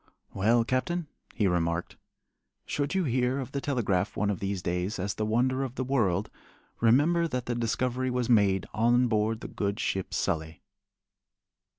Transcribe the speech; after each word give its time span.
"Well, 0.33 0.63
Captain," 0.65 1.05
he 1.35 1.45
remarked, 1.45 1.95
"should 2.65 2.95
you 2.95 3.03
hear 3.03 3.37
of 3.39 3.51
the 3.51 3.61
telegraph 3.61 4.17
one 4.17 4.31
of 4.31 4.39
these 4.39 4.63
days 4.63 4.97
as 4.97 5.13
the 5.13 5.27
wonder 5.27 5.61
of 5.61 5.75
the 5.75 5.83
world, 5.83 6.31
remember 6.79 7.27
that 7.27 7.45
the 7.45 7.53
discovery 7.53 8.09
was 8.09 8.27
made 8.27 8.65
on 8.73 9.07
board 9.09 9.41
the 9.41 9.47
good 9.47 9.79
ship 9.79 10.11
Sully." 10.11 10.63